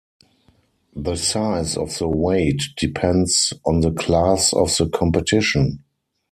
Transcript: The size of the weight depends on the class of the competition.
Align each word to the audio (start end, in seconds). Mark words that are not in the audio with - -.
The 0.95 1.15
size 1.15 1.77
of 1.77 1.95
the 1.99 2.07
weight 2.07 2.59
depends 2.75 3.53
on 3.67 3.81
the 3.81 3.91
class 3.91 4.51
of 4.51 4.75
the 4.75 4.89
competition. 4.89 5.83